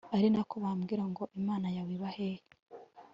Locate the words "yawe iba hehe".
1.75-2.43